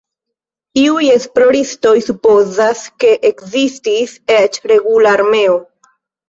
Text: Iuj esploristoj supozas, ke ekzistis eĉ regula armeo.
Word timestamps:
Iuj 0.83 1.09
esploristoj 1.15 1.93
supozas, 2.05 2.81
ke 3.05 3.11
ekzistis 3.31 4.17
eĉ 4.39 4.59
regula 4.73 5.13
armeo. 5.21 5.61